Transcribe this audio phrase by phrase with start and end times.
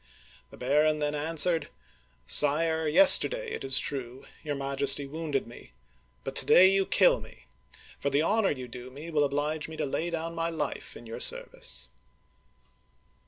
[0.49, 1.69] The baron then answered:"
[2.25, 5.73] Sire, yesterday, it is true, your Majesty wounded me,
[6.23, 7.45] but to day you kill me,
[7.99, 11.05] for the honor you do me will oblige me to lay down my life in
[11.05, 11.89] your service